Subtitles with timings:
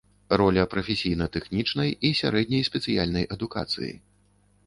[0.41, 3.93] Роля прафесійна-тэхнічнай і сярэдняй спецыяльнай адукацыі.